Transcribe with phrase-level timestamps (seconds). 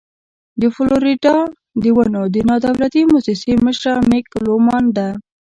[0.61, 1.37] د فلوريډا
[1.81, 5.07] د ونو د نادولتي مؤسسې مشره مېګ لومان ده.